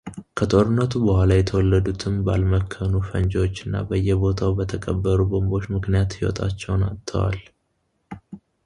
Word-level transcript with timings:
ከጦርነቱ 0.37 0.93
በኋላ 1.07 1.29
የተወለዱትም 1.37 2.15
ባልመከኑ 2.27 2.91
ፈንጂዎች 3.09 3.55
እና 3.65 3.75
በየቦታው 3.91 4.57
በተቀበሩ 4.61 5.19
ቦምቦች 5.33 5.67
ምክንያት 5.77 6.19
ሕይወታቸውን 6.19 6.87
አጥተዋል። 6.89 7.39